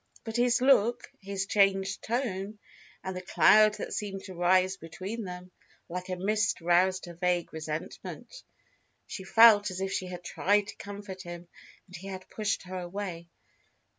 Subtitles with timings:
[0.23, 2.57] But his look, his changed tone,
[3.03, 5.51] and the cloud that seemed to rise between them
[5.89, 8.41] like a mist roused her vague resentment.
[9.05, 11.47] She felt as if she had tried to comfort him
[11.85, 13.29] and he had pushed her away.